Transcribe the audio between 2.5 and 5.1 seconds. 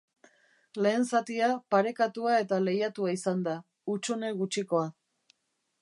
lehiatua izan da, hutsune gutxikoa.